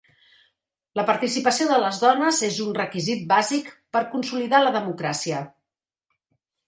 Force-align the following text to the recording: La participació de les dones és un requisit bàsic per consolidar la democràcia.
La 0.99 1.03
participació 1.09 1.67
de 1.71 1.77
les 1.83 1.99
dones 2.05 2.39
és 2.47 2.57
un 2.65 2.73
requisit 2.79 3.21
bàsic 3.33 3.69
per 3.97 4.05
consolidar 4.15 4.63
la 4.65 4.73
democràcia. 4.81 5.47